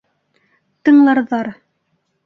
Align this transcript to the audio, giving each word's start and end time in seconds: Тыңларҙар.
Тыңларҙар. 0.89 1.55